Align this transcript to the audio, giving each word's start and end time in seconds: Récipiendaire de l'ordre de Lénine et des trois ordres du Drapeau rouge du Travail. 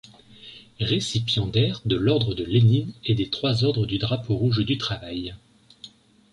Récipiendaire 0.79 1.83
de 1.85 1.95
l'ordre 1.95 2.33
de 2.33 2.43
Lénine 2.43 2.91
et 3.05 3.13
des 3.13 3.29
trois 3.29 3.63
ordres 3.63 3.85
du 3.85 3.99
Drapeau 3.99 4.35
rouge 4.35 4.65
du 4.65 4.79
Travail. 4.79 5.35